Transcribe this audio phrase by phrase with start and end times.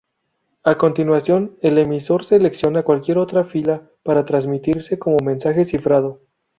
[0.63, 6.21] A continuación, el emisor selecciona cualquier otra fila para transmitirse como mensaje cifrado.